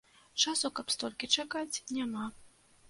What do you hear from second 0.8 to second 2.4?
столькі чакаць, няма.